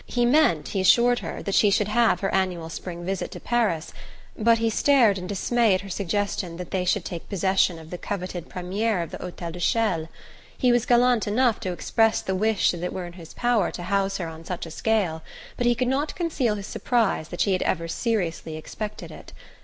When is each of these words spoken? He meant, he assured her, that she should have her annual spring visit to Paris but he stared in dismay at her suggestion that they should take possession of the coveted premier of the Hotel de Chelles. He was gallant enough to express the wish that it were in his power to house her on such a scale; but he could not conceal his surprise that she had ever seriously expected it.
He 0.07 0.25
meant, 0.25 0.69
he 0.69 0.81
assured 0.81 1.19
her, 1.19 1.43
that 1.43 1.53
she 1.53 1.69
should 1.69 1.87
have 1.89 2.21
her 2.21 2.33
annual 2.33 2.69
spring 2.69 3.05
visit 3.05 3.29
to 3.33 3.39
Paris 3.39 3.93
but 4.35 4.57
he 4.57 4.67
stared 4.71 5.19
in 5.19 5.27
dismay 5.27 5.75
at 5.75 5.81
her 5.81 5.91
suggestion 5.91 6.57
that 6.57 6.71
they 6.71 6.85
should 6.85 7.05
take 7.05 7.29
possession 7.29 7.77
of 7.77 7.91
the 7.91 7.99
coveted 7.99 8.49
premier 8.49 9.03
of 9.03 9.11
the 9.11 9.19
Hotel 9.19 9.51
de 9.51 9.59
Chelles. 9.59 10.07
He 10.57 10.71
was 10.71 10.87
gallant 10.87 11.27
enough 11.27 11.59
to 11.59 11.71
express 11.71 12.21
the 12.23 12.33
wish 12.33 12.71
that 12.71 12.81
it 12.83 12.93
were 12.93 13.05
in 13.05 13.13
his 13.13 13.35
power 13.35 13.69
to 13.69 13.83
house 13.83 14.17
her 14.17 14.25
on 14.27 14.43
such 14.43 14.65
a 14.65 14.71
scale; 14.71 15.21
but 15.55 15.67
he 15.67 15.75
could 15.75 15.87
not 15.87 16.15
conceal 16.15 16.55
his 16.55 16.65
surprise 16.65 17.27
that 17.29 17.41
she 17.41 17.53
had 17.53 17.61
ever 17.61 17.87
seriously 17.87 18.57
expected 18.57 19.11
it. 19.11 19.33